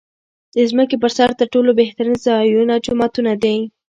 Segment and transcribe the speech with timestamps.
[0.53, 3.57] د ځمکې پر سر تر ټولو بهترین ځایونه جوماتونه دی.